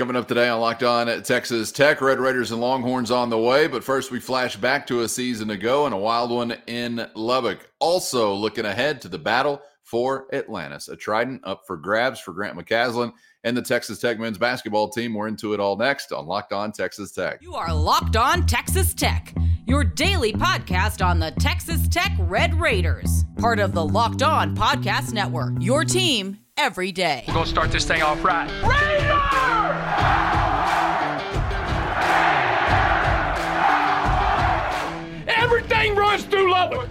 [0.00, 3.36] Coming up today on Locked On at Texas Tech, Red Raiders and Longhorns on the
[3.36, 3.66] way.
[3.66, 7.68] But first, we flash back to a season ago and a wild one in Lubbock.
[7.80, 12.56] Also, looking ahead to the battle for Atlantis, a trident up for grabs for Grant
[12.56, 13.12] McCasland
[13.44, 15.12] and the Texas Tech men's basketball team.
[15.12, 17.42] We're into it all next on Locked On Texas Tech.
[17.42, 19.34] You are Locked On Texas Tech,
[19.66, 25.12] your daily podcast on the Texas Tech Red Raiders, part of the Locked On Podcast
[25.12, 25.52] Network.
[25.60, 27.24] Your team every day.
[27.28, 29.19] We're going to start this thing off right.
[35.80, 36.90] Everything runs through Lubbock.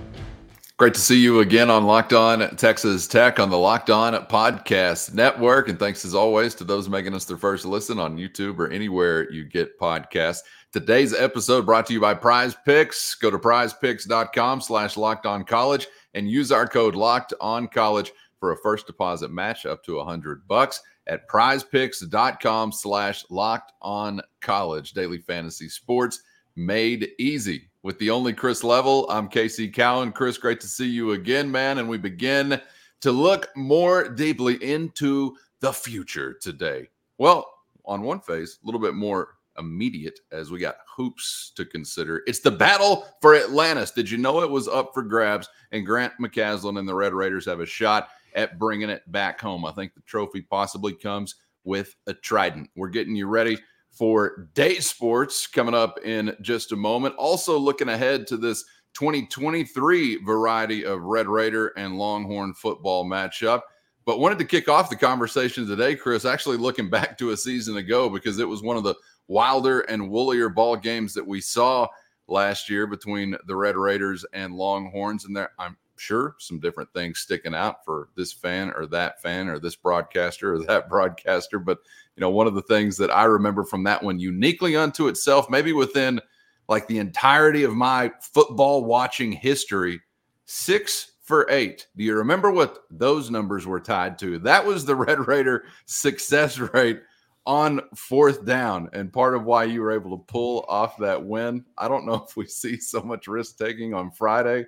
[0.77, 5.13] Great to see you again on Locked On Texas Tech on the Locked On Podcast
[5.13, 5.69] Network.
[5.69, 9.31] And thanks as always to those making us their first listen on YouTube or anywhere
[9.31, 10.39] you get podcasts.
[10.73, 13.13] Today's episode brought to you by Prize Picks.
[13.13, 18.53] Go to prizepicks.com slash locked on college and use our code locked on college for
[18.53, 24.93] a first deposit match up to a hundred bucks at prizepicks.com slash locked on college.
[24.93, 26.23] Daily fantasy sports
[26.55, 27.68] made easy.
[27.81, 30.11] With the only Chris Level, I'm Casey Cowan.
[30.11, 31.77] Chris, great to see you again, man.
[31.77, 32.59] And we begin
[32.99, 36.89] to look more deeply into the future today.
[37.19, 37.49] Well,
[37.85, 42.21] on one phase, a little bit more immediate as we got hoops to consider.
[42.27, 43.91] It's the battle for Atlantis.
[43.91, 45.47] Did you know it was up for grabs?
[45.71, 49.63] And Grant McCasland and the Red Raiders have a shot at bringing it back home.
[49.63, 52.69] I think the trophy possibly comes with a trident.
[52.75, 53.57] We're getting you ready
[53.99, 57.13] for day sports coming up in just a moment.
[57.17, 63.59] Also, looking ahead to this 2023 variety of Red Raider and Longhorn football matchup.
[64.05, 67.75] But wanted to kick off the conversation today, Chris, actually looking back to a season
[67.75, 68.95] ago because it was one of the
[69.27, 71.85] wilder and woollier ball games that we saw
[72.29, 75.25] last year between the Red Raiders and Longhorns.
[75.25, 79.47] And there, I'm sure some different things sticking out for this fan or that fan
[79.47, 81.59] or this broadcaster or that broadcaster.
[81.59, 81.79] But,
[82.15, 85.49] you know, one of the things that I remember from that one uniquely unto itself,
[85.49, 86.19] maybe within
[86.67, 90.01] like the entirety of my football watching history,
[90.45, 91.87] six for eight.
[91.95, 94.39] Do you remember what those numbers were tied to?
[94.39, 97.01] That was the Red Raider success rate
[97.45, 101.65] on fourth down and part of why you were able to pull off that win.
[101.77, 104.65] I don't know if we see so much risk taking on Friday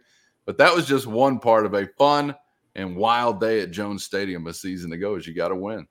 [0.51, 2.35] but that was just one part of a fun
[2.75, 5.15] and wild day at Jones Stadium a season ago.
[5.15, 5.87] Is you got to win.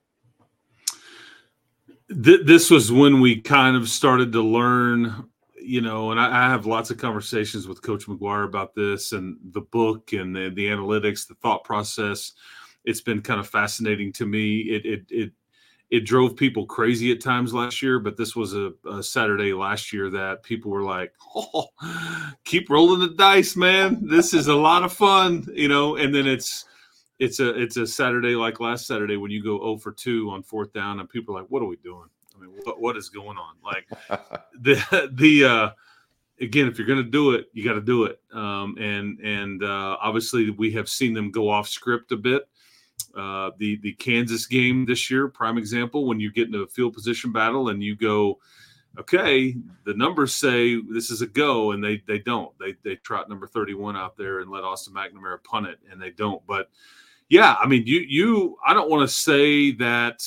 [2.09, 5.27] This was when we kind of started to learn,
[5.59, 9.61] you know, and I, have lots of conversations with Coach McGuire about this and the
[9.61, 12.33] book and the, the analytics, the thought process.
[12.85, 14.59] It's been kind of fascinating to me.
[14.59, 15.31] It it it
[15.91, 19.91] it drove people crazy at times last year, but this was a, a, Saturday last
[19.91, 21.67] year that people were like, "Oh,
[22.45, 23.99] keep rolling the dice, man!
[24.01, 25.97] This is a lot of fun," you know.
[25.97, 26.63] And then it's
[27.19, 30.43] it's a it's a Saturday like last Saturday when you go 0 for 2 on
[30.43, 32.07] fourth down, and people are like, "What are we doing?
[32.35, 33.85] I mean, what what is going on?" Like
[34.61, 35.69] the the uh,
[36.39, 38.21] again, if you're going to do it, you got to do it.
[38.31, 42.47] Um, and and uh, obviously, we have seen them go off script a bit
[43.15, 46.93] uh, the the Kansas game this year, prime example, when you get into a field
[46.93, 48.39] position battle and you go,
[48.99, 49.55] okay,
[49.85, 52.57] the numbers say this is a go, and they they don't.
[52.59, 56.01] They they trot number thirty one out there and let Austin McNamara punt it, and
[56.01, 56.45] they don't.
[56.47, 56.69] But
[57.29, 60.23] yeah, I mean, you you I don't want to say that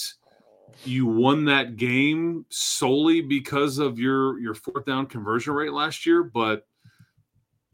[0.84, 6.22] you won that game solely because of your your fourth down conversion rate last year,
[6.22, 6.66] but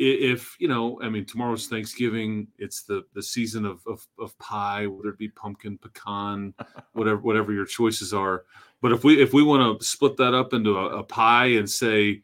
[0.01, 4.87] if you know i mean tomorrow's thanksgiving it's the the season of, of, of pie
[4.87, 6.55] whether it be pumpkin pecan
[6.93, 8.45] whatever whatever your choices are.
[8.83, 11.69] But if we if we want to split that up into a, a, pie and
[11.69, 12.23] say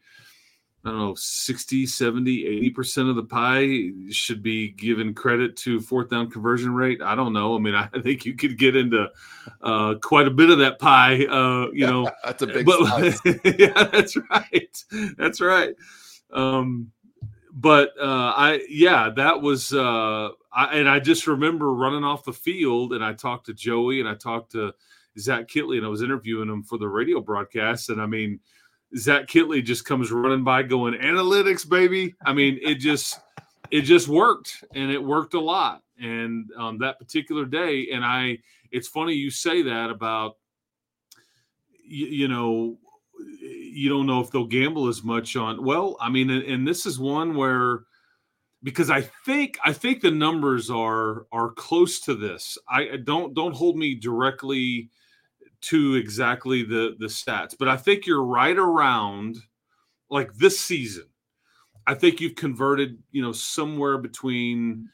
[0.85, 6.09] i don't know 60 70 80% of the pie should be given credit to fourth
[6.09, 7.55] down conversion rate i don't know.
[7.55, 9.07] I mean i think you could get into
[9.61, 12.09] uh, quite a bit of that pie uh, you know.
[12.23, 12.79] that's a big but,
[13.59, 14.83] yeah that's right.
[15.17, 15.75] That's right.
[16.31, 16.91] Um,
[17.59, 22.31] but uh, I yeah, that was uh, I, and I just remember running off the
[22.31, 24.73] field and I talked to Joey and I talked to
[25.17, 28.39] Zach Kittley, and I was interviewing him for the radio broadcast and I mean
[28.95, 32.15] Zach Kittley just comes running by going analytics baby.
[32.23, 33.19] I mean it just
[33.71, 38.37] it just worked and it worked a lot and um, that particular day and I
[38.69, 40.35] it's funny you say that about
[41.83, 42.77] you, you know
[43.77, 45.63] you don't know if they'll gamble as much on.
[45.63, 47.81] Well, I mean, and, and this is one where
[48.63, 52.57] because I think I think the numbers are are close to this.
[52.67, 54.89] I don't don't hold me directly
[55.61, 59.37] to exactly the the stats, but I think you're right around
[60.09, 61.05] like this season.
[61.85, 64.89] I think you've converted, you know, somewhere between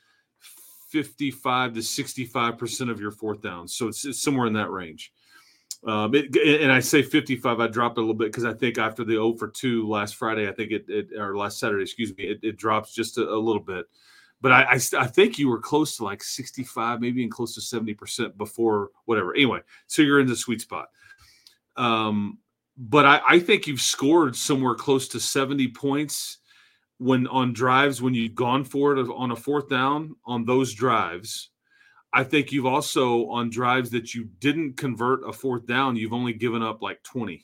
[0.89, 3.75] 55 to 65% of your fourth downs.
[3.75, 5.11] So it's, it's somewhere in that range.
[5.85, 9.03] Um, it, and I say 55, I dropped a little bit because I think after
[9.03, 12.23] the 0 for 2 last Friday, I think it, it or last Saturday, excuse me,
[12.23, 13.85] it, it drops just a, a, little bit.
[14.39, 17.61] But I, I, I, think you were close to like 65, maybe even close to
[17.61, 19.33] 70% before whatever.
[19.35, 20.87] Anyway, so you're in the sweet spot.
[21.75, 22.37] Um,
[22.77, 26.39] but I, I think you've scored somewhere close to 70 points
[26.97, 31.49] when on drives when you've gone for it on a fourth down on those drives
[32.13, 36.33] I think you've also on drives that you didn't convert a fourth down, you've only
[36.33, 37.43] given up like 20.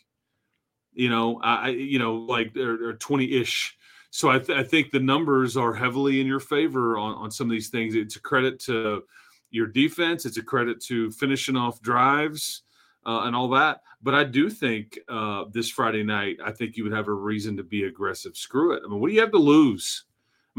[0.93, 3.75] You know, I you know like or, 20-ish.
[4.11, 7.45] So I, th- I, think the numbers are heavily in your favor on, on some
[7.45, 7.93] of these things.
[7.93, 9.03] It's a credit to
[9.51, 10.25] your defense.
[10.25, 12.63] It's a credit to finishing off drives
[13.05, 13.81] uh, and all that.
[14.01, 17.55] But I do think uh, this Friday night, I think you would have a reason
[17.57, 18.35] to be aggressive.
[18.35, 18.81] Screw it.
[18.83, 20.05] I mean, what do you have to lose?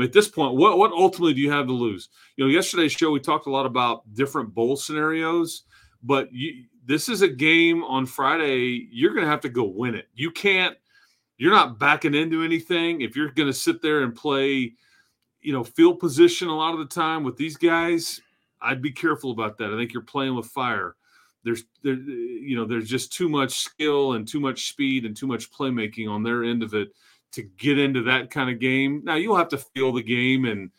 [0.00, 2.08] Mean, at this point, what what ultimately do you have to lose?
[2.36, 5.64] You know, yesterday's show we talked a lot about different bowl scenarios,
[6.02, 8.88] but you, this is a game on Friday.
[8.90, 10.08] You're going to have to go win it.
[10.14, 10.76] You can't.
[11.36, 14.72] You're not backing into anything if you're going to sit there and play,
[15.40, 18.20] you know, field position a lot of the time with these guys.
[18.60, 19.72] I'd be careful about that.
[19.72, 20.96] I think you're playing with fire.
[21.44, 25.26] There's there, you know, there's just too much skill and too much speed and too
[25.26, 26.90] much playmaking on their end of it
[27.32, 29.02] to get into that kind of game.
[29.04, 30.70] Now you'll have to feel the game and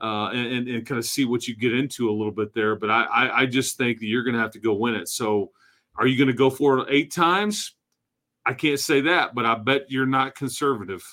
[0.00, 2.76] uh, and, and kind of see what you get into a little bit there.
[2.76, 5.08] But I, I, I just think that you're going to have to go win it.
[5.08, 5.50] So
[5.96, 7.74] are you going to go for it eight times?
[8.46, 11.04] I can't say that, but I bet you're not conservative.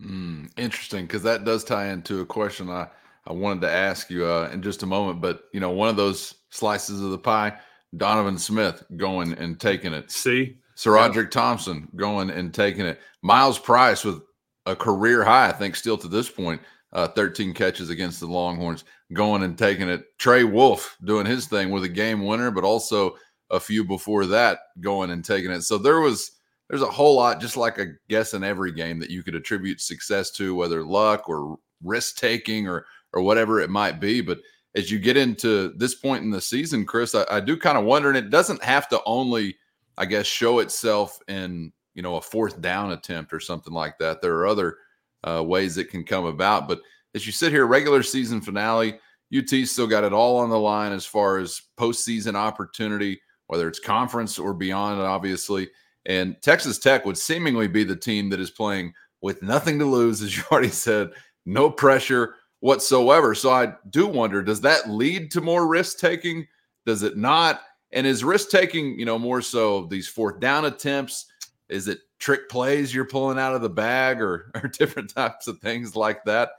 [0.00, 2.88] Mm, interesting, because that does tie into a question I,
[3.26, 5.20] I wanted to ask you uh, in just a moment.
[5.20, 7.58] But you know, one of those slices of the pie,
[7.96, 10.10] Donovan Smith going and taking it.
[10.10, 11.30] See, SaRodorick yeah.
[11.30, 13.00] Thompson going and taking it.
[13.22, 14.20] Myles Price with
[14.66, 16.60] a career high, I think, still to this point,
[16.92, 20.04] uh, 13 catches against the Longhorns, going and taking it.
[20.18, 23.16] Trey Wolff doing his thing with a game winner, but also
[23.50, 25.62] a few before that going and taking it.
[25.62, 26.32] So there was
[26.68, 29.80] there's a whole lot, just like I guess in every game that you could attribute
[29.80, 34.20] success to, whether luck or risk taking or or whatever it might be.
[34.20, 34.40] But
[34.74, 37.84] as you get into this point in the season, Chris, I, I do kind of
[37.84, 39.56] wonder, and it doesn't have to only
[39.98, 44.20] I guess, show itself in you know a fourth down attempt or something like that.
[44.20, 44.78] There are other
[45.24, 46.80] uh, ways it can come about, but
[47.14, 48.98] as you sit here, regular season finale,
[49.36, 53.78] UT still got it all on the line as far as postseason opportunity, whether it's
[53.78, 55.68] conference or beyond, obviously.
[56.06, 60.22] And Texas Tech would seemingly be the team that is playing with nothing to lose,
[60.22, 61.10] as you already said,
[61.46, 63.34] no pressure whatsoever.
[63.34, 66.46] So I do wonder, does that lead to more risk taking?
[66.86, 67.62] Does it not?
[67.92, 71.26] And is risk taking, you know, more so these fourth down attempts?
[71.68, 75.58] Is it trick plays you're pulling out of the bag or, or different types of
[75.58, 76.50] things like that?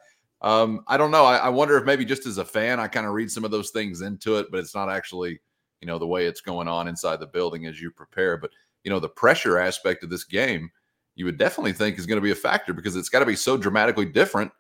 [0.42, 1.24] Um, I don't know.
[1.24, 3.52] I, I wonder if maybe just as a fan, I kind of read some of
[3.52, 5.40] those things into it, but it's not actually,
[5.80, 8.38] you know, the way it's going on inside the building as you prepare.
[8.38, 8.52] But,
[8.84, 10.70] you know, the pressure aspect of this game,
[11.16, 13.38] you would definitely think is going to be a factor because it's got to be
[13.38, 14.52] so dramatically different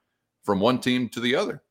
[0.43, 1.61] from one team to the other.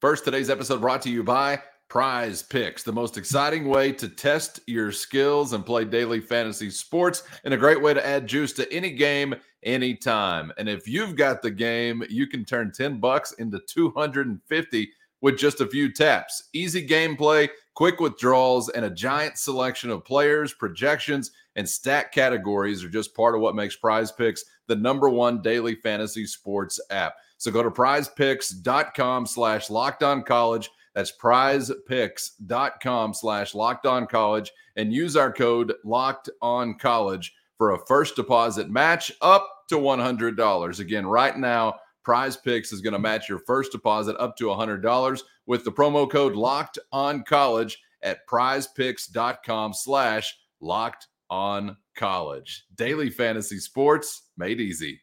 [0.00, 4.60] First, today's episode brought to you by Prize Picks, the most exciting way to test
[4.66, 8.70] your skills and play daily fantasy sports, and a great way to add juice to
[8.72, 10.52] any game anytime.
[10.58, 14.90] And if you've got the game, you can turn 10 bucks into 250
[15.20, 16.50] with just a few taps.
[16.52, 22.90] Easy gameplay, quick withdrawals, and a giant selection of players, projections, and stat categories are
[22.90, 27.14] just part of what makes Prize Picks the number one daily fantasy sports app.
[27.38, 35.32] So go to prizepicks.com slash college that's prizepicks.com slash locked on college and use our
[35.32, 40.80] code locked on college for a first deposit match up to $100.
[40.80, 45.22] Again, right now, Prize Picks is going to match your first deposit up to $100
[45.46, 52.64] with the promo code locked on college at prizepicks.com slash locked on college.
[52.74, 55.00] Daily fantasy sports made easy.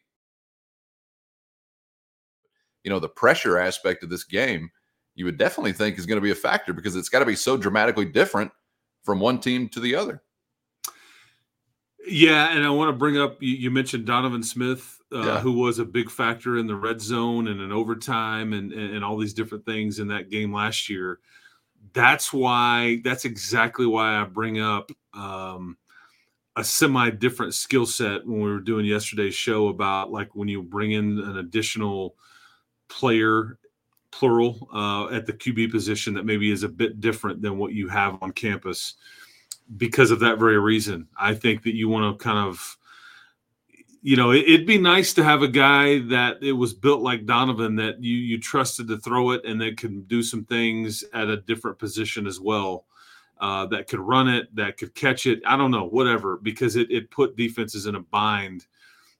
[2.84, 4.70] You know, the pressure aspect of this game
[5.16, 7.34] you would definitely think is going to be a factor because it's got to be
[7.34, 8.52] so dramatically different
[9.02, 10.22] from one team to the other.
[12.06, 15.40] Yeah, and I want to bring up you, you mentioned Donovan Smith, uh, yeah.
[15.40, 19.04] who was a big factor in the red zone and in overtime and, and, and
[19.04, 21.18] all these different things in that game last year.
[21.94, 23.00] That's why.
[23.02, 25.78] That's exactly why I bring up um,
[26.56, 30.62] a semi different skill set when we were doing yesterday's show about like when you
[30.62, 32.14] bring in an additional
[32.88, 33.58] player
[34.18, 37.86] plural uh, at the QB position that maybe is a bit different than what you
[37.88, 38.94] have on campus
[39.76, 41.06] because of that very reason.
[41.20, 42.78] I think that you want to kind of,
[44.00, 47.26] you know, it, would be nice to have a guy that it was built like
[47.26, 51.28] Donovan that you you trusted to throw it and that can do some things at
[51.28, 52.86] a different position as well.
[53.38, 55.40] uh, that could run it, that could catch it.
[55.46, 58.66] I don't know, whatever, because it, it put defenses in a bind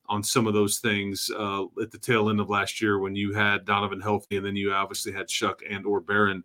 [0.09, 3.33] on some of those things uh, at the tail end of last year when you
[3.33, 6.43] had Donovan healthy, and then you obviously had Shough and or Behren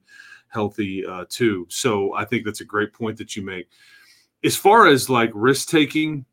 [0.47, 1.65] healthy uh, too.
[1.69, 3.69] So I think that's a great point that you make.
[4.43, 6.25] As far as like risk taking,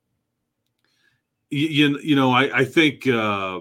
[1.50, 3.60] you, you, you know, I, I think uh,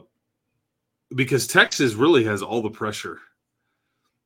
[1.15, 3.19] because Texas really has all the pressure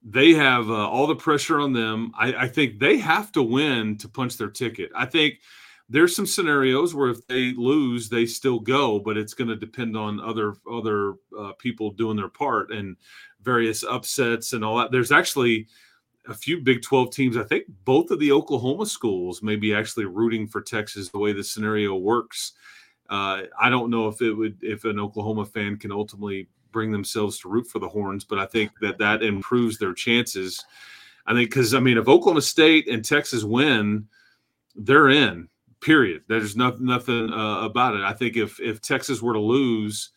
[0.04, 2.12] they have uh, all the pressure on them.
[2.18, 4.90] I, I, think they have to win to punch their ticket.
[4.96, 5.36] I think
[5.92, 9.98] there's some scenarios where if they lose, they still go, but it's going to depend
[9.98, 12.96] on other other uh, people doing their part and
[13.44, 14.92] various upsets and all that.
[14.92, 15.68] There's actually
[16.28, 17.38] a few Big 12 teams.
[17.38, 21.34] I think both of the Oklahoma schools may be actually rooting for Texas the way
[21.34, 22.54] the scenario works.
[23.10, 27.38] Uh, I don't know if it would if an Oklahoma fan can ultimately bring themselves
[27.40, 30.64] to root for the Horns, but I think that that improves their chances.
[31.28, 34.08] I think because I mean, if Oklahoma State and Texas win,
[34.76, 35.50] they're in.
[35.82, 36.22] Period.
[36.28, 38.02] There's nothing nothing uh, about it.
[38.02, 40.12] I think if if Texas were to lose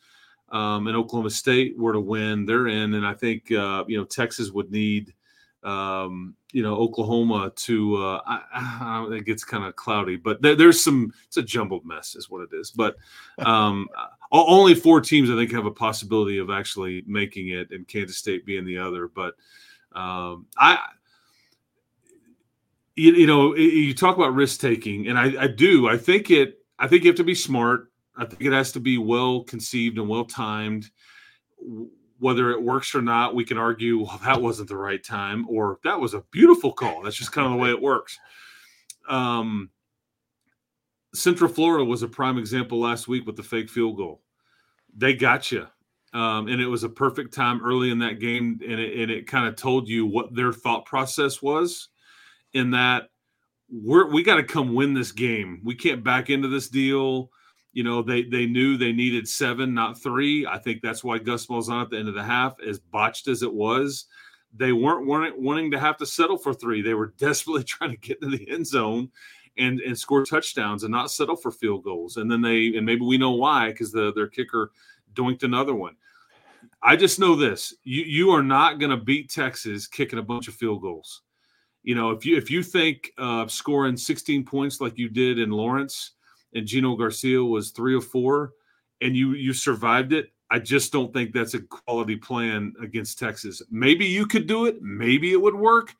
[0.50, 2.94] um, and Oklahoma State were to win, they're in.
[2.94, 5.14] And I think uh, you know Texas would need
[5.62, 7.96] um, you know Oklahoma to.
[7.96, 11.12] Uh, I, I, it gets kind of cloudy, but there, there's some.
[11.26, 12.70] It's a jumbled mess, is what it is.
[12.70, 12.96] But
[13.38, 13.88] um,
[14.32, 18.44] only four teams I think have a possibility of actually making it, and Kansas State
[18.44, 19.08] being the other.
[19.08, 19.34] But
[19.92, 20.78] um, I.
[22.96, 25.88] You, you know, you talk about risk taking, and I, I do.
[25.88, 26.58] I think it.
[26.78, 27.90] I think you have to be smart.
[28.16, 30.90] I think it has to be well conceived and well timed
[32.18, 35.78] whether it works or not, we can argue, well, that wasn't the right time, or
[35.84, 37.02] that was a beautiful call.
[37.02, 38.18] That's just kind of the way it works.
[39.08, 39.70] Um,
[41.14, 44.22] Central Florida was a prime example last week with the fake field goal.
[44.96, 45.66] They got you.
[46.12, 48.60] Um, and it was a perfect time early in that game.
[48.66, 51.88] And it, and it kind of told you what their thought process was
[52.54, 53.10] in that
[53.70, 55.60] we're, we got to come win this game.
[55.64, 57.30] We can't back into this deal
[57.74, 60.46] you know, they they knew they needed seven, not three.
[60.46, 63.42] I think that's why Gus Malzahn at the end of the half, as botched as
[63.42, 64.06] it was,
[64.56, 66.80] they weren't wanting, wanting to have to settle for three.
[66.80, 69.10] They were desperately trying to get to the end zone
[69.58, 72.16] and and score touchdowns and not settle for field goals.
[72.16, 74.70] And then they and maybe we know why because the their kicker
[75.12, 75.96] doinked another one.
[76.80, 80.46] I just know this: you you are not going to beat Texas kicking a bunch
[80.46, 81.22] of field goals.
[81.84, 85.50] You know, if you if you think uh, scoring 16 points like you did in
[85.50, 86.12] Lawrence
[86.54, 88.52] and Gino Garcia was three or four,
[89.02, 90.32] and you you survived it.
[90.50, 93.60] I just don't think that's a quality plan against Texas.
[93.70, 94.80] Maybe you could do it.
[94.82, 95.94] Maybe it would work.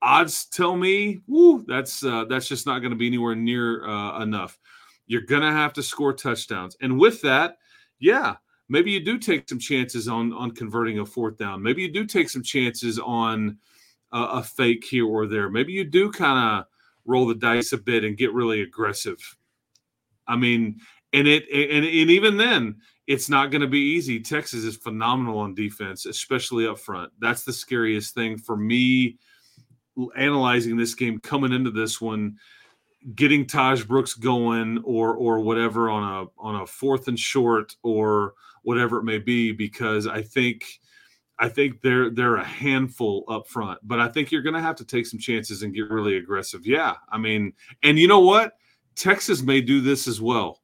[0.00, 4.22] Odds tell me, woo, that's uh, that's just not going to be anywhere near uh,
[4.22, 4.58] enough.
[5.06, 7.58] You're going to have to score touchdowns, and with that,
[7.98, 8.36] yeah,
[8.70, 11.62] maybe you do take some chances on on converting a fourth down.
[11.62, 13.58] Maybe you do take some chances on
[14.12, 15.48] uh, a fake here or there.
[15.48, 16.66] Maybe you do kind of
[17.04, 19.18] roll the dice a bit and get really aggressive.
[20.26, 20.80] I mean,
[21.12, 24.20] and it and, and even then, it's not going to be easy.
[24.20, 27.12] Texas is phenomenal on defense, especially up front.
[27.18, 29.18] That's the scariest thing for me
[30.16, 32.36] analyzing this game coming into this one
[33.14, 38.34] getting Tahj Brooks going or or whatever on a on a fourth and short or
[38.62, 40.80] whatever it may be because I think
[41.38, 44.76] I think they're they're a handful up front but I think you're going to have
[44.76, 46.66] to take some chances and get really aggressive.
[46.66, 46.94] Yeah.
[47.10, 47.52] I mean
[47.82, 48.54] and you know what?
[48.94, 50.60] Texas may do this as well.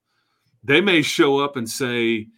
[0.65, 2.29] They may show up and say,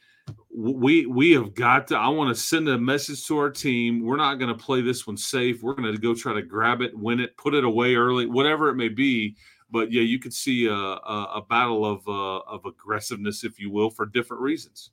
[0.56, 4.16] we we have got to i want to send a message to our team we're
[4.16, 6.96] not going to play this one safe we're going to go try to grab it
[6.96, 9.36] win it put it away early whatever it may be
[9.70, 13.70] but yeah you could see a, a, a battle of uh, of aggressiveness if you
[13.70, 14.92] will for different reasons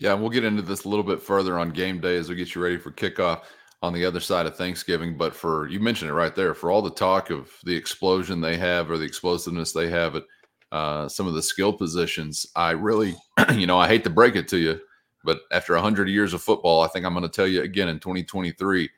[0.00, 2.34] yeah and we'll get into this a little bit further on game day as we
[2.34, 3.42] get you ready for kickoff
[3.82, 5.16] on the other side of Thanksgiving.
[5.16, 8.56] But for you mentioned it right there, for all the talk of the explosion they
[8.56, 10.24] have or the explosiveness they have at
[10.72, 13.16] uh, some of the skill positions, I really,
[13.54, 14.80] you know, I hate to break it to you,
[15.24, 17.98] but after 100 years of football, I think I'm going to tell you again in
[18.00, 18.90] 2023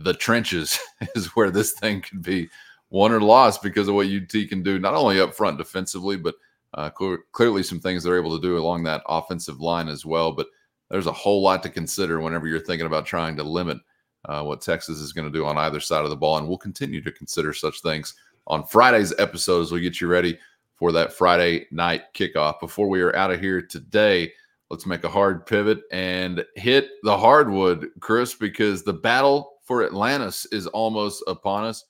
[0.00, 0.78] the trenches
[1.16, 2.48] is where this thing could be
[2.90, 6.36] won or lost because of what UT can do, not only up front defensively, but
[6.74, 10.32] uh, cl- clearly some things they're able to do along that offensive line as well.
[10.32, 10.48] But
[10.90, 13.78] there's a whole lot to consider whenever you're thinking about trying to limit
[14.24, 16.38] uh, what Texas is going to do on either side of the ball.
[16.38, 18.14] And we'll continue to consider such things
[18.46, 19.70] on Friday's episodes.
[19.70, 20.38] We'll get you ready
[20.74, 22.60] for that Friday night kickoff.
[22.60, 24.32] Before we are out of here today,
[24.70, 30.46] let's make a hard pivot and hit the hardwood, Chris, because the battle for Atlantis
[30.52, 31.84] is almost upon us.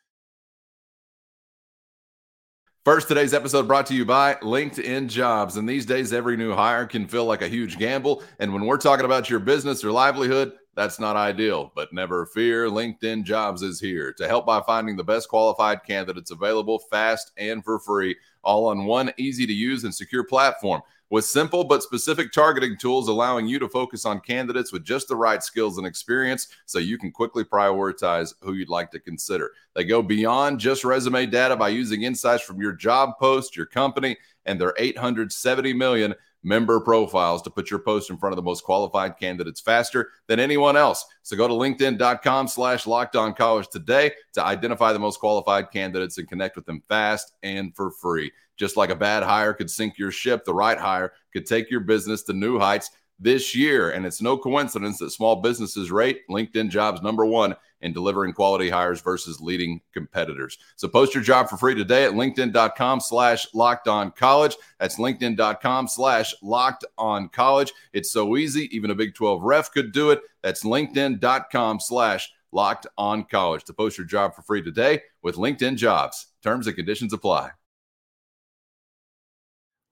[2.85, 5.57] First, today's episode brought to you by LinkedIn Jobs.
[5.57, 8.23] And these days, every new hire can feel like a huge gamble.
[8.39, 12.69] And when we're talking about your business or livelihood, That's not ideal, but never fear.
[12.69, 17.65] LinkedIn Jobs is here to help by finding the best qualified candidates available fast and
[17.65, 22.33] for free, all on one easy to use and secure platform with simple but specific
[22.33, 26.49] targeting tools allowing you to focus on candidates with just the right skills and experience
[26.67, 29.53] so you can quickly prioritize who you'd like to consider.
[29.75, 34.17] They go beyond just resume data by using insights from your job post, your company,
[34.45, 38.63] and their 870 million member profiles to put your post in front of the most
[38.63, 41.05] qualified candidates faster than anyone else.
[41.23, 46.57] So go to linkedin.com slash college today to identify the most qualified candidates and connect
[46.57, 48.31] with them fast and for free.
[48.59, 51.81] Just like a bad hire could sink your ship, the right hire could take your
[51.81, 53.91] business to new heights this year.
[53.91, 58.69] And it's no coincidence that small businesses rate LinkedIn jobs number one in delivering quality
[58.69, 60.59] hires versus leading competitors.
[60.77, 64.57] So post your job for free today at LinkedIn.com slash locked on college.
[64.81, 67.73] That's LinkedIn.com slash locked on college.
[67.93, 68.69] It's so easy.
[68.75, 70.21] Even a Big 12 ref could do it.
[70.43, 75.77] That's LinkedIn.com slash locked on college to post your job for free today with LinkedIn
[75.77, 76.27] jobs.
[76.43, 77.51] Terms and conditions apply.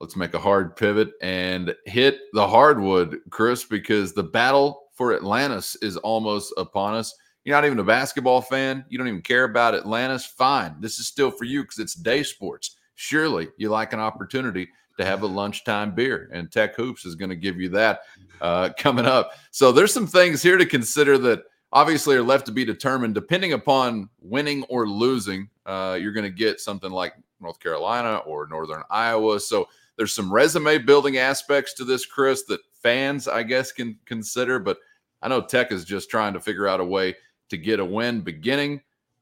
[0.01, 5.75] Let's make a hard pivot and hit the hardwood, Chris, because the battle for Atlantis
[5.77, 7.15] is almost upon us.
[7.45, 8.85] You're not even a basketball fan.
[8.89, 10.27] You don't even care about Atlantis.
[10.27, 10.77] Fine.
[10.81, 12.77] This is still for you because it's day sports.
[12.95, 17.29] Surely you like an opportunity to have a lunchtime beer, and Tech Hoops is going
[17.31, 18.01] to give you that
[18.41, 19.33] uh, coming up.
[19.51, 23.53] So there's some things here to consider that obviously are left to be determined depending
[23.53, 25.49] upon winning or losing.
[25.65, 29.39] Uh, you're going to get something like North Carolina or Northern Iowa.
[29.41, 34.59] So there's some resume building aspects to this, Chris, that fans, I guess, can consider.
[34.59, 34.79] But
[35.23, 37.17] I know Tech is just trying to figure out a way
[37.49, 38.81] to get a win beginning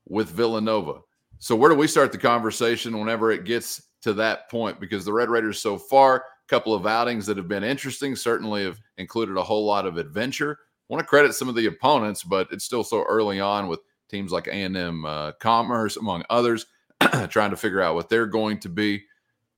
[0.08, 1.00] with Villanova.
[1.38, 4.80] So, where do we start the conversation whenever it gets to that point?
[4.80, 8.64] Because the Red Raiders so far, a couple of outings that have been interesting, certainly
[8.64, 10.58] have included a whole lot of adventure.
[10.60, 13.80] I want to credit some of the opponents, but it's still so early on with
[14.10, 16.66] teams like A&M uh, Commerce, among others,
[17.28, 19.04] trying to figure out what they're going to be.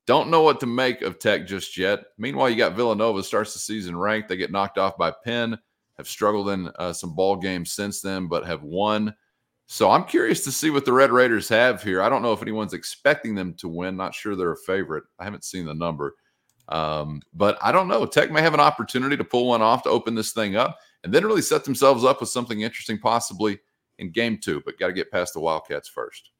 [0.06, 2.04] Don't know what to make of Tech just yet.
[2.16, 4.28] Meanwhile, you got Villanova starts the season ranked.
[4.28, 5.58] They get knocked off by Penn,
[5.96, 9.14] have struggled in uh, some ball games since then, but have won.
[9.66, 12.00] So I'm curious to see what the Red Raiders have here.
[12.00, 13.96] I don't know if anyone's expecting them to win.
[13.96, 15.04] Not sure they're a favorite.
[15.18, 16.14] I haven't seen the number.
[16.68, 18.06] Um, but I don't know.
[18.06, 21.12] Tech may have an opportunity to pull one off to open this thing up and
[21.12, 23.58] then really set themselves up with something interesting possibly
[23.98, 26.30] in game two, but got to get past the Wildcats first.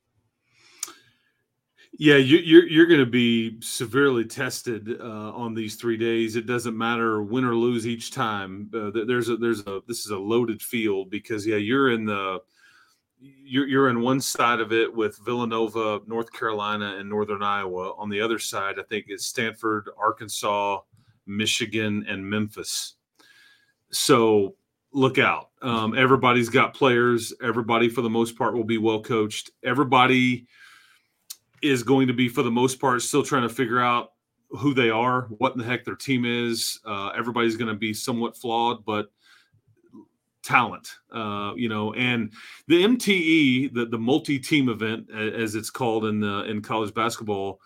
[1.98, 6.36] Yeah, you, you're you're going to be severely tested uh, on these three days.
[6.36, 8.70] It doesn't matter win or lose each time.
[8.74, 12.40] Uh, there's a there's a this is a loaded field because yeah, you're in the
[13.18, 17.94] you're you're in one side of it with Villanova, North Carolina, and Northern Iowa.
[17.96, 20.80] On the other side, I think is Stanford, Arkansas,
[21.26, 22.96] Michigan, and Memphis.
[23.90, 24.54] So
[24.92, 25.48] look out.
[25.62, 27.32] Um, everybody's got players.
[27.42, 29.50] Everybody, for the most part, will be well coached.
[29.64, 30.46] Everybody
[31.62, 34.12] is going to be, for the most part, still trying to figure out
[34.50, 36.80] who they are, what in the heck their team is.
[36.84, 39.10] Uh, everybody's going to be somewhat flawed, but
[40.42, 41.92] talent, uh, you know.
[41.94, 42.32] And
[42.68, 47.60] the MTE, the the multi-team event, as it's called in the in college basketball,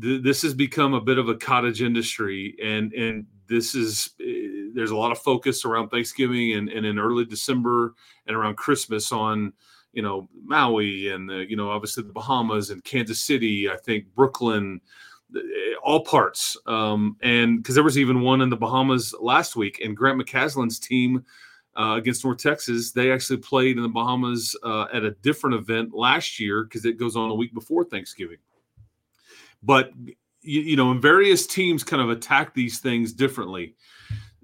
[0.00, 4.70] th- this has become a bit of a cottage industry, and and this is eh,
[4.74, 7.94] there's a lot of focus around Thanksgiving and, and in early December
[8.26, 9.52] and around Christmas on
[9.92, 13.68] you know Maui and the, you know obviously the Bahamas and Kansas City.
[13.70, 14.80] I think Brooklyn,
[15.36, 15.40] eh,
[15.82, 16.56] all parts.
[16.66, 20.78] Um, and because there was even one in the Bahamas last week, and Grant McCasland's
[20.78, 21.24] team.
[21.78, 25.94] Uh, against North Texas, they actually played in the Bahamas uh, at a different event
[25.94, 28.38] last year because it goes on a week before Thanksgiving.
[29.62, 29.92] But
[30.42, 33.76] you, you know, and various teams kind of attack these things differently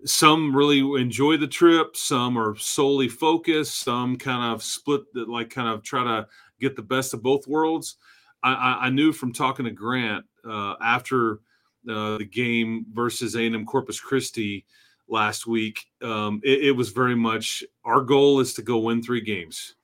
[0.05, 5.51] some really enjoy the trip some are solely focused some kind of split that like
[5.51, 6.27] kind of try to
[6.61, 7.97] get the best of both worlds.
[8.43, 11.41] I, I knew from talking to grant uh, after
[11.89, 14.65] uh, the game versus a&m corpus christi
[15.09, 19.21] last week um, it, it was very much our goal is to go win three
[19.21, 19.75] games.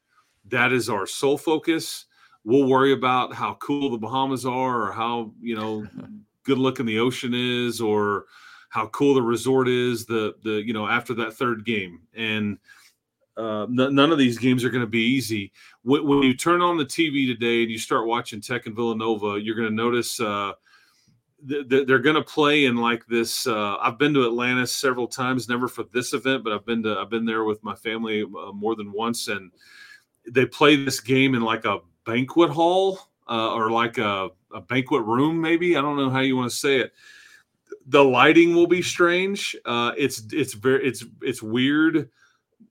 [0.48, 2.06] That is our sole focus.
[2.44, 5.86] We'll worry about how cool the bahamas are or how you know
[6.44, 8.26] good looking the ocean is or
[8.72, 12.56] how cool the resort is the the you know after that third game and
[13.36, 15.52] uh, n- none of these games are going to be easy.
[15.82, 19.40] When, when, you turn on the TV today and you start watching Tech and Villanova,
[19.40, 20.52] you're going to notice uh,
[21.48, 23.46] th- th- they're going to play in like this.
[23.46, 26.98] Uh, I've been to Atlantis several times, never for this event, but I've been to
[26.98, 29.50] I've been there with my family uh, more than once, and
[30.28, 32.98] they play this game in like a banquet hall
[33.30, 35.74] uh, or like a, a banquet room, maybe.
[35.76, 36.92] I don't know how you want to say it
[37.86, 39.56] the lighting will be strange.
[39.64, 42.10] Uh, it's it's very it's it's weird.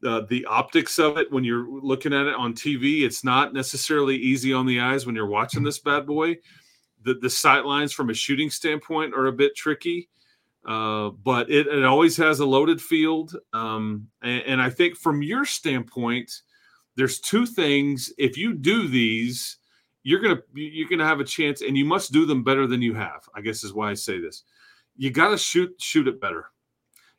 [0.06, 3.04] uh, the optics of it when you're looking at it on TV.
[3.04, 6.38] It's not necessarily easy on the eyes when you're watching this bad boy.
[7.04, 10.10] The the sight lines from a shooting standpoint are a bit tricky,
[10.67, 13.36] uh, but it, it always has a loaded field.
[13.54, 16.32] Um, and, and I think from your standpoint,
[16.95, 18.12] there's two things.
[18.17, 19.58] If you do these,
[20.04, 22.93] you're gonna you're gonna have a chance, and you must do them better than you
[22.95, 23.28] have.
[23.36, 24.43] I guess is why I say this.
[25.01, 26.51] You got to shoot shoot it better.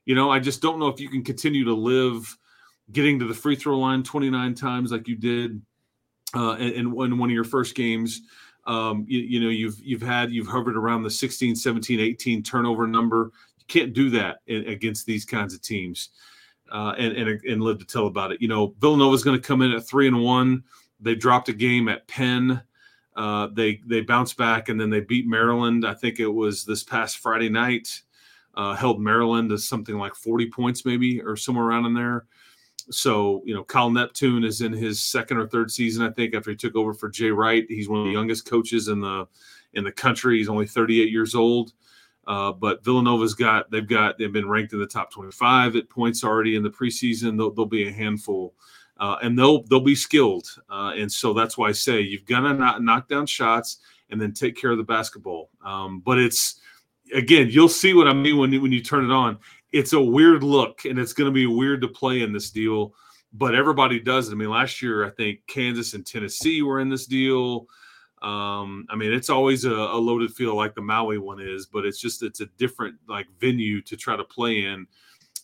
[0.05, 2.39] You know, I just don't know if you can continue to live
[2.93, 5.61] getting to the free throw line 29 times like you did
[6.33, 8.23] uh, in, in one of your first games.
[8.69, 12.87] Um, you, you, know, you've you've had you've hovered around the 16, 17, 18 turnover
[12.87, 13.33] number.
[13.59, 16.11] You can't do that in, against these kinds of teams,
[16.71, 18.41] uh, and, and and live to tell about it.
[18.41, 20.63] You know, Villanova's going to come in at three and one.
[21.01, 22.63] They dropped a game at Penn.
[23.15, 25.87] Uh, they they bounced back and then they beat Maryland.
[25.87, 28.03] I think it was this past Friday night.
[28.55, 32.27] Uh, held Maryland to something like 40 points, maybe, or somewhere around in there.
[32.91, 36.51] So, you know, Kyle Neptune is in his second or third season, I think, after
[36.51, 37.65] he took over for Jay Wright.
[37.69, 39.27] He's one of the youngest coaches in the
[39.75, 40.39] in the country.
[40.39, 41.73] He's only 38 years old.
[42.27, 46.23] Uh, but Villanova's got they've got they've been ranked in the top 25 at points
[46.23, 47.37] already in the preseason.
[47.37, 48.55] They'll, they'll be a handful,
[49.03, 50.49] uh, and they'll they'll be skilled.
[50.71, 53.79] Uh, and so that's why I say you've got to not knock down shots
[54.11, 55.51] and then take care of the basketball.
[55.65, 56.61] Um, but it's
[57.13, 59.39] again, you'll see what I mean when when you turn it on.
[59.73, 62.95] It's a weird look and it's going to be weird to play in this deal
[63.33, 64.33] but everybody does it.
[64.33, 67.67] I mean last year i think kansas and tennessee were in this deal.
[68.21, 71.85] Um, i mean it's always a, a, loaded field like the maui one is but
[71.85, 74.87] it's just it's a different like venue to try to play in.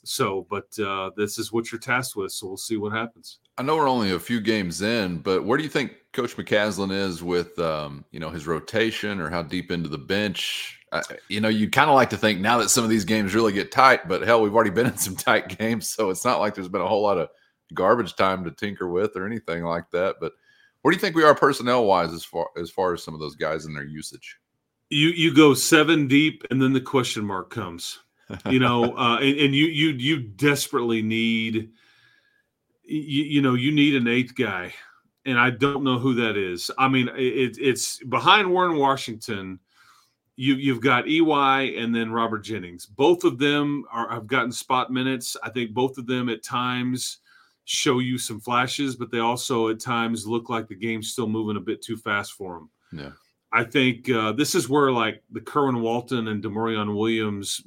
[0.05, 3.63] So but uh, this is what you're tasked with so we'll see what happens i
[3.63, 7.23] know we're only a few games in but where do you think coach mccasland is
[7.23, 11.49] with um, you know his rotation or how deep into the bench uh, you know,
[11.49, 14.09] you kind of like to think now that some of these games really get tight,
[14.09, 16.81] but hell, we've already been in some tight games, so it's not like there's been
[16.81, 17.29] a whole lot of
[17.75, 20.17] garbage time to tinker with or anything like that.
[20.21, 20.33] But
[20.83, 23.21] where do you think we are personnel wise as far as far as some of
[23.21, 24.39] those guys and their usage?
[24.91, 27.99] You you go seven deep, and then the question mark comes.
[28.49, 31.71] You know, uh, and, and you you you desperately need.
[32.89, 34.75] You, you know, you need an eighth guy,
[35.25, 36.71] and I don't know who that is.
[36.79, 39.61] I mean, it, it's behind Warren Washington
[40.39, 42.87] you, you've got EY and then Robert Jennings.
[42.87, 45.37] Both of them are have gotten spot minutes.
[45.43, 47.19] I think both of them at times
[47.65, 51.57] show you some flashes, but they also at times look like the game's still moving
[51.57, 52.71] a bit too fast for them.
[52.93, 53.11] Yeah.
[53.53, 57.61] I think uh, this is where like the Kerwin Walton and Demarion Williams.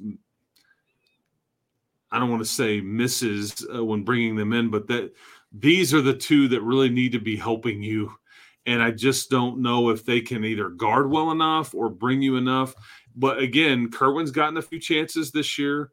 [2.12, 5.12] I don't want to say misses uh, when bringing them in, but that
[5.50, 8.12] these are the two that really need to be helping you
[8.66, 12.36] and I just don't know if they can either guard well enough or bring you
[12.36, 12.74] enough.
[13.16, 15.90] But again, Kerwin's gotten a few chances this year.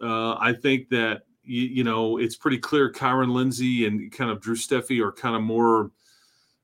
[0.00, 4.40] Uh, I think that you, you, know it's pretty clear Kyron Lindsey and kind of
[4.40, 5.90] Drew Steffi are kind of more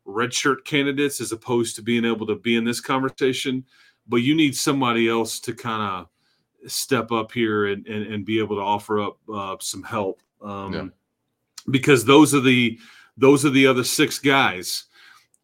[0.06, 3.64] redshirt candidates as opposed to being able to be in this conversation.
[4.08, 6.08] But you need somebody else to kind of
[6.66, 10.72] step up here and, and, and, be able to offer up uh, some help um,
[10.72, 10.86] yeah.
[11.70, 12.78] because those are the
[13.16, 14.84] those are the other six guys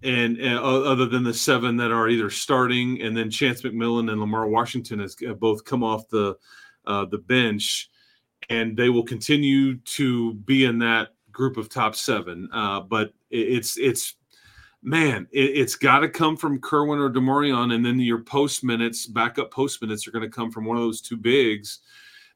[0.04, 4.20] and, and, other than the seven that are either starting, and then Chance McMillian and
[4.20, 6.36] Lamar Washington has both come off the
[6.86, 7.90] uh, the bench,
[8.50, 12.48] and they will continue to be in that group of top seven.
[12.52, 14.16] Uh, but it's it's
[14.84, 19.06] man, it, has got to come from Kerwin or Demarion, and then your post minutes,
[19.06, 21.80] backup post minutes, are going to come from one of those two bigs.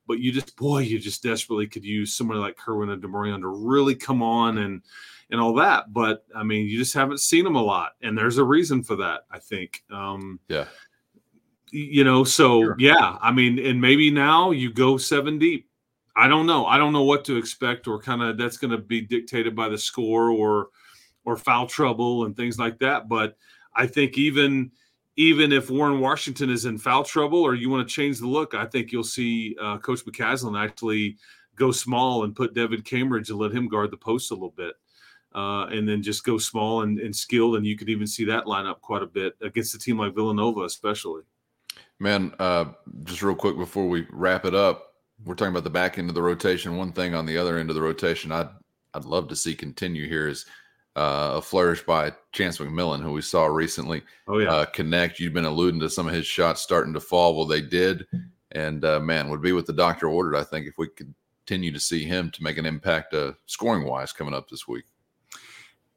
[0.07, 3.49] But you just, boy, you just desperately could use somebody like Kerwin and Demarion to
[3.49, 4.83] really come on and
[5.31, 5.93] and all that.
[5.93, 8.97] But I mean, you just haven't seen them a lot, and there's a reason for
[8.97, 9.27] that.
[9.31, 9.85] I think.
[9.93, 10.65] Um, yeah.
[11.71, 12.77] You know, so sure.
[12.79, 15.69] yeah, I mean, and maybe now you go seven deep.
[16.17, 16.65] I don't know.
[16.65, 19.69] I don't know what to expect, or kind of that's going to be dictated by
[19.69, 20.71] the score or
[21.29, 23.07] or foul trouble and things like that.
[23.07, 23.37] But
[23.75, 24.71] I think even
[25.17, 28.55] even if Warren Washington is in foul trouble or you want to change the look,
[28.55, 31.19] I think you'll see uh, Coach McCasland actually
[31.57, 34.75] go small and put Devan Cambridge and let him guard the post a little bit
[35.35, 37.57] uh, and then just go small and, and skilled.
[37.57, 40.15] And you could even see that line up quite a bit against a team like
[40.15, 41.23] Villanova, especially.
[41.99, 42.67] Man, uh,
[43.05, 46.15] just real quick before we wrap it up, we're talking about the back end of
[46.15, 46.77] the rotation.
[46.77, 48.49] One thing on the other end of the rotation, I'd
[48.95, 50.47] I'd love to see continue here is
[50.99, 54.03] uh, a flourish by Chance McMillian, who we saw recently.
[54.27, 55.21] Oh yeah, uh, connect.
[55.21, 57.37] You've been alluding to some of his shots starting to fall.
[57.37, 58.07] Well, they did,
[58.53, 60.37] and uh, man, would be what the doctor ordered.
[60.37, 64.13] I think if we continue to see him to make an impact, uh, scoring wise,
[64.13, 64.85] coming up this week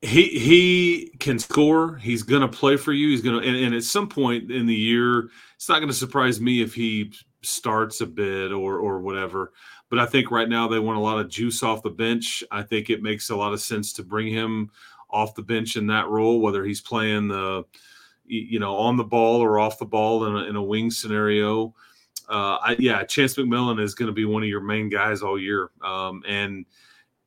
[0.02, 1.98] he he can score.
[1.98, 3.10] He's going to play for you.
[3.10, 5.96] He's going to, and, and, at some point in the year, it's not going to
[5.96, 9.54] surprise me if he starts a bit or or whatever.
[9.90, 12.44] But I think right now they want a lot of juice off the bench.
[12.50, 14.72] I think it makes a lot of sense to bring him
[15.12, 17.64] off the bench in that role, whether he's playing the
[18.26, 21.74] you know on the ball or off the ball in a, in a wing scenario.
[22.30, 25.40] Uh, I, yeah, Chance McMillian is going to be one of your main guys all
[25.40, 26.66] year, um, and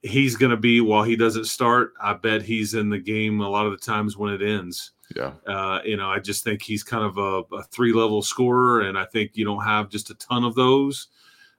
[0.03, 1.93] he's going to be while he doesn't start.
[2.01, 4.93] I bet he's in the game a lot of the times when it ends.
[5.15, 5.33] Yeah.
[5.47, 8.99] Uh, you know, I just think he's kind of a, a, three level scorer, and
[8.99, 11.09] I think you don't have just a ton of those.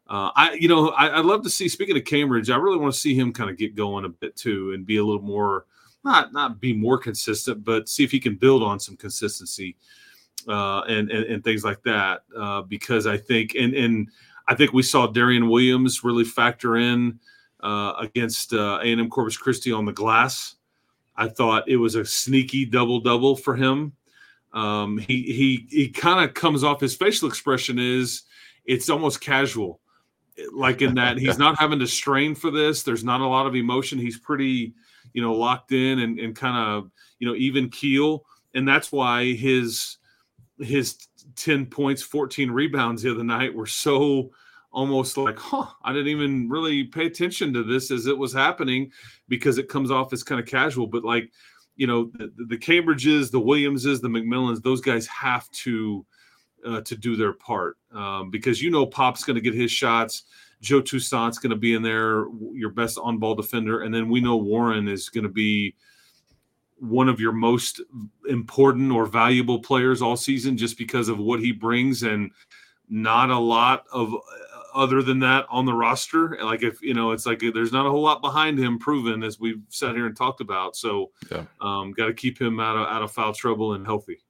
[0.07, 1.67] Uh, I, you know, I, would love to see.
[1.67, 4.35] Speaking of Cambridge, I really want to see him kind of get going a bit
[4.35, 5.65] too, and be a little more
[6.05, 9.75] not not be more consistent, but see if he can build on some consistency
[10.47, 12.21] uh, and, and, and things like that.
[12.37, 14.07] Uh, because I think and and
[14.47, 17.19] I think we saw Darrion Williams really factor in
[17.61, 20.55] uh, against uh, A&M Corpus Christi on the glass.
[21.17, 23.93] I thought it was a sneaky double double for him.
[24.53, 28.23] Um, he he he kind of comes off his facial expression is
[28.65, 29.81] it's almost casual,
[30.53, 32.83] like in that he's not having to strain for this.
[32.83, 33.97] There's not a lot of emotion.
[33.97, 34.73] He's pretty
[35.15, 39.31] you know locked in and, and kind of you know even keel, and that's why
[39.33, 39.97] his
[40.59, 40.97] his
[41.37, 44.29] 10 points 14 rebounds the other night were so
[44.71, 48.91] almost like, huh, I didn't even really pay attention to this as it was happening
[49.29, 50.87] because it comes off as kind of casual.
[50.87, 51.31] But like,
[51.77, 56.05] you know, the, the Cambridges, the Williamses, the McMillians, those guys have to
[56.65, 60.23] uh, to do their part um, because you know Pop's going to get his shots.
[60.65, 64.19] Joe Toussaint's going to be in there, your best on ball defender, and then we
[64.19, 65.75] know Warren is going to be
[66.79, 67.81] one of your most
[68.27, 72.31] important or valuable players all season just because of what he brings and
[72.89, 74.13] not a lot of
[74.73, 76.37] other than that on the roster.
[76.43, 79.39] Like if you know, it's like there's not a whole lot behind him proven as
[79.39, 80.75] we've sat here and talked about.
[80.75, 81.45] So, yeah.
[81.61, 84.24] um, got to keep him out of out of foul trouble and healthy.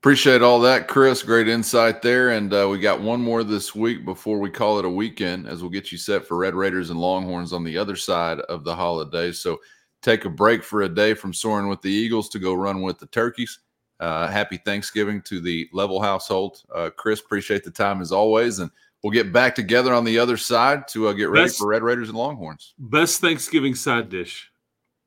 [0.00, 1.24] Appreciate all that, Chris.
[1.24, 2.30] Great insight there.
[2.30, 5.60] And uh, we got one more this week before we call it a weekend, as
[5.60, 8.74] we'll get you set for Red Raiders and Longhorns on the other side of the
[8.74, 9.40] holidays.
[9.40, 9.58] So
[10.00, 13.00] take a break for a day from soaring with the Eagles to go run with
[13.00, 13.58] the Turkeys.
[13.98, 16.62] Uh, happy Thanksgiving to the Level household.
[16.72, 18.60] Uh, Chris, appreciate the time as always.
[18.60, 18.70] And
[19.02, 21.82] we'll get back together on the other side to uh, get ready best, for Red
[21.82, 22.74] Raiders and Longhorns.
[22.78, 24.48] Best Thanksgiving side dish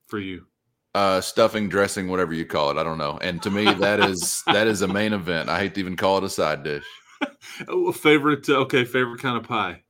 [0.07, 0.47] for you?
[0.93, 2.77] Uh, stuffing, dressing, whatever you call it.
[2.77, 3.17] I don't know.
[3.21, 5.47] And to me, that is that is a main event.
[5.47, 6.85] I hate to even call it a side dish.
[7.93, 8.49] favorite?
[8.49, 9.83] Okay, favorite kind of pie.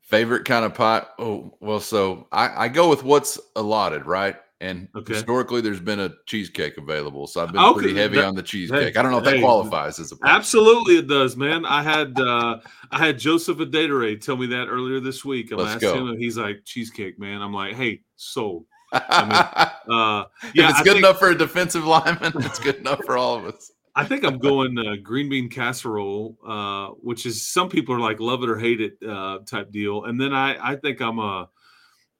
[0.00, 1.04] Favorite kind of pie?
[1.18, 4.36] Oh, well, so I, I go with what's allotted, right?
[4.60, 5.14] And okay.
[5.14, 7.80] historically, there's been a cheesecake available, so I've been okay.
[7.80, 8.94] pretty heavy that, on the cheesecake.
[8.94, 10.30] Hey, I don't know if hey, that qualifies as a pie.
[10.30, 11.64] absolutely it does, man.
[11.64, 12.58] I had uh,
[12.90, 15.52] I had Joseph Adedire tell me that earlier this week.
[15.52, 15.94] I Let's asked go.
[15.94, 17.40] him, and he's like cheesecake, man.
[17.40, 18.64] I'm like, hey, sold.
[18.92, 19.32] I mean,
[19.96, 20.24] uh,
[20.54, 22.32] yeah, if it's I good think, enough for a defensive lineman.
[22.44, 23.70] It's good enough for all of us.
[23.94, 28.20] I think I'm going uh, green bean casserole, uh, which is some people are like
[28.20, 31.48] love it or hate it uh, type deal, and then I I think I'm a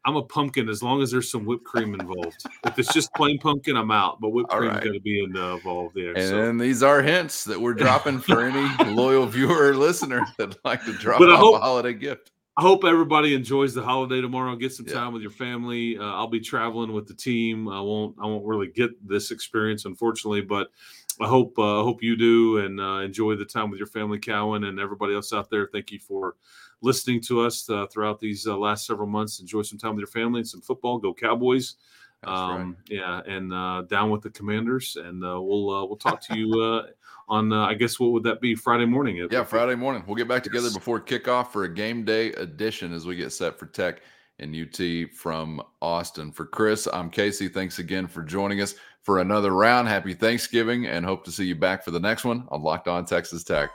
[0.04, 2.42] I'm a pumpkin as long as there's some whipped cream involved.
[2.64, 4.20] if it's just plain pumpkin, I'm out.
[4.20, 4.84] But whipped cream's right.
[4.84, 6.16] got to be involved there.
[6.16, 6.64] And so.
[6.64, 10.94] these are hints that we're dropping for any loyal viewer or listener that'd like to
[10.94, 12.30] drop but off hope, a holiday gift.
[12.58, 14.56] I hope everybody enjoys the holiday tomorrow.
[14.56, 15.12] Get some time yeah.
[15.12, 15.96] with your family.
[15.96, 17.68] Uh, I'll be traveling with the team.
[17.68, 18.16] I won't.
[18.20, 20.72] I won't really get this experience, unfortunately, but
[21.20, 21.56] I hope.
[21.56, 24.80] Uh, I hope you do and uh, enjoy the time with your family, Cowan, and
[24.80, 25.68] everybody else out there.
[25.72, 26.34] Thank you for
[26.80, 29.38] listening to us uh, throughout these uh, last several months.
[29.38, 30.98] Enjoy some time with your family and some football.
[30.98, 31.76] Go Cowboys!
[32.24, 32.98] Um, right.
[32.98, 34.96] Yeah, and uh, down with the Commanders.
[34.96, 36.82] And uh, we'll uh, we'll talk to you
[37.28, 39.28] uh, on I guess what would that be Friday morning?
[39.30, 40.04] Yeah, Friday morning.
[40.06, 40.74] We'll get back together yes.
[40.74, 44.02] before kickoff for a game day edition as we get set for Tech
[44.38, 46.32] and UT from Austin.
[46.32, 47.48] For Chris, I'm Casey.
[47.48, 49.88] Thanks again for joining us for another round.
[49.88, 53.04] Happy Thanksgiving and hope to see you back for the next one on Locked On
[53.04, 53.70] Texas Tech.